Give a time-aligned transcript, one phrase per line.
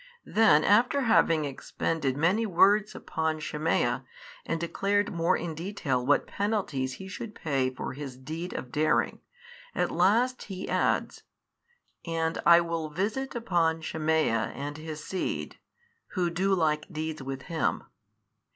[0.25, 4.03] Then after having expended many words upon Shemaiah,
[4.47, 9.21] and declared more in detail what penalties he should pay for his deed of daring,
[9.75, 11.21] at last He adds,
[12.03, 15.59] and I will visit upon Shemaiah and his seed,
[16.13, 17.89] who do like deeds with him 26.